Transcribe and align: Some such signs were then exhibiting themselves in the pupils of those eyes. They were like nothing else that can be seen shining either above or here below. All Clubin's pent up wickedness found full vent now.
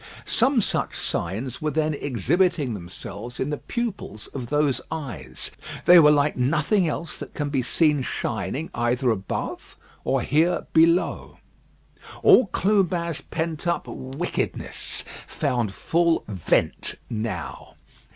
Some 0.25 0.61
such 0.61 0.97
signs 0.97 1.61
were 1.61 1.69
then 1.69 1.93
exhibiting 1.93 2.73
themselves 2.73 3.39
in 3.39 3.51
the 3.51 3.59
pupils 3.59 4.25
of 4.33 4.47
those 4.47 4.81
eyes. 4.89 5.51
They 5.85 5.99
were 5.99 6.09
like 6.09 6.35
nothing 6.35 6.87
else 6.87 7.19
that 7.19 7.35
can 7.35 7.49
be 7.51 7.61
seen 7.61 8.01
shining 8.01 8.71
either 8.73 9.11
above 9.11 9.77
or 10.03 10.23
here 10.23 10.65
below. 10.73 11.37
All 12.23 12.47
Clubin's 12.47 13.21
pent 13.21 13.67
up 13.67 13.85
wickedness 13.87 15.03
found 15.27 15.71
full 15.71 16.23
vent 16.27 16.95
now. 17.07 17.75